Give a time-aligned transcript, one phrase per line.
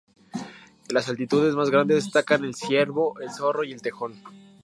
[0.33, 4.19] En las altitudes más grandes destacan el ciervo, el zorro y el tejón.